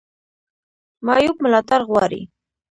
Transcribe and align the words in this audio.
معیوب 1.05 1.37
ملاتړ 1.43 1.79
غواړي 1.89 2.21